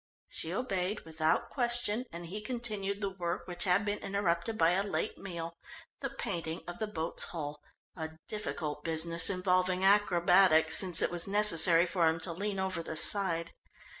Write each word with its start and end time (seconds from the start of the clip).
She 0.27 0.51
obeyed 0.51 1.01
without 1.01 1.51
question, 1.51 2.05
and 2.11 2.25
he 2.25 2.41
continued 2.41 3.01
the 3.01 3.11
work 3.11 3.45
which 3.47 3.65
had 3.65 3.85
been 3.85 3.99
interrupted 3.99 4.57
by 4.57 4.71
a 4.71 4.81
late 4.81 5.19
meal, 5.19 5.55
the 5.99 6.09
painting 6.09 6.63
of 6.67 6.79
the 6.79 6.87
boat's 6.87 7.25
hull, 7.25 7.61
a 7.95 8.17
difficult 8.27 8.83
business, 8.83 9.29
involving 9.29 9.83
acrobatics, 9.85 10.75
since 10.75 11.03
it 11.03 11.11
was 11.11 11.27
necessary 11.27 11.85
for 11.85 12.07
him 12.07 12.19
to 12.21 12.33
lean 12.33 12.57
over 12.57 12.81
the 12.81 12.95
side. 12.95 13.53